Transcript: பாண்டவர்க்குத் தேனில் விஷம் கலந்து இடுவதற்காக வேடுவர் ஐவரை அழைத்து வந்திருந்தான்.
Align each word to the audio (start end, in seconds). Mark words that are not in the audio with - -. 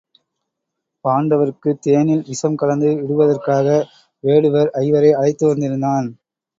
பாண்டவர்க்குத் 1.05 1.81
தேனில் 1.81 2.25
விஷம் 2.27 2.55
கலந்து 2.55 2.89
இடுவதற்காக 2.97 3.67
வேடுவர் 4.23 4.71
ஐவரை 4.81 5.11
அழைத்து 5.13 5.45
வந்திருந்தான். 5.47 6.09